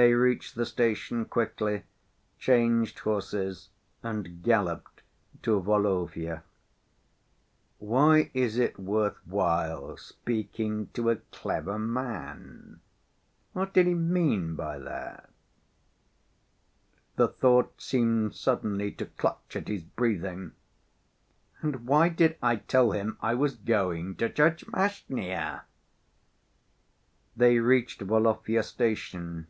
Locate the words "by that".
14.54-15.30